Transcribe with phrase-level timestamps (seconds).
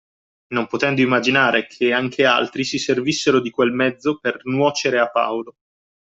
[0.55, 5.57] Non potendo immaginare che anche altri si servissero di quel mezzo per nuocere a Paolo